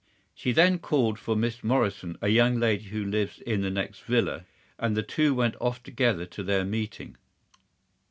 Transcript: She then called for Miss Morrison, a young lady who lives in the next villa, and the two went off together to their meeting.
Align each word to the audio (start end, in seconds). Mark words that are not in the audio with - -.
She 0.33 0.51
then 0.51 0.79
called 0.79 1.19
for 1.19 1.35
Miss 1.35 1.63
Morrison, 1.63 2.17
a 2.23 2.29
young 2.29 2.59
lady 2.59 2.85
who 2.85 3.05
lives 3.05 3.39
in 3.41 3.61
the 3.61 3.69
next 3.69 3.99
villa, 4.01 4.45
and 4.79 4.97
the 4.97 5.03
two 5.03 5.35
went 5.35 5.53
off 5.61 5.83
together 5.83 6.25
to 6.25 6.41
their 6.41 6.65
meeting. 6.65 7.17